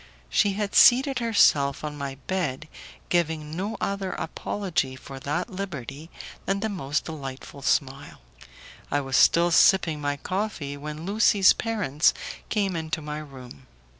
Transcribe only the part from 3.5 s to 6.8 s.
no other apology for that liberty than the